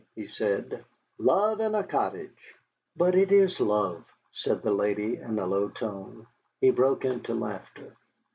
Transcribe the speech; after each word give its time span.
he 0.15 0.25
said, 0.25 0.83
"love 1.19 1.59
in 1.59 1.75
a 1.75 1.83
cottage." 1.83 2.55
"But 2.95 3.13
it 3.13 3.31
is 3.31 3.59
love," 3.59 4.03
said 4.31 4.63
the 4.63 4.73
lady, 4.73 5.17
in 5.17 5.37
a 5.37 5.45
low 5.45 5.69
tone. 5.69 6.25
He 6.59 6.71
broke 6.71 7.05
into 7.05 7.35
laughter. 7.35 7.95